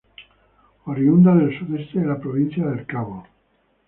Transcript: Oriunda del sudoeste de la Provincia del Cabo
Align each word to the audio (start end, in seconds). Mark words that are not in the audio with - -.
Oriunda 0.85 1.35
del 1.35 1.55
sudoeste 1.59 1.99
de 1.99 2.07
la 2.07 2.19
Provincia 2.19 2.65
del 2.65 2.87
Cabo 2.87 3.23